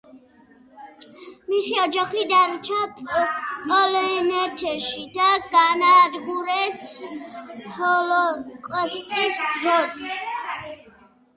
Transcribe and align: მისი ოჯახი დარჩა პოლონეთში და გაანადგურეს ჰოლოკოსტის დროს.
მისი 1.49 1.73
ოჯახი 1.81 2.23
დარჩა 2.29 2.79
პოლონეთში 3.09 5.03
და 5.17 5.27
გაანადგურეს 5.51 6.81
ჰოლოკოსტის 7.75 9.39
დროს. 9.59 10.01